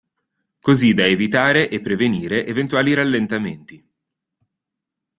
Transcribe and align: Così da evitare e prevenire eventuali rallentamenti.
Così 0.59 0.95
da 0.95 1.05
evitare 1.05 1.69
e 1.69 1.79
prevenire 1.79 2.43
eventuali 2.47 2.95
rallentamenti. 2.95 3.87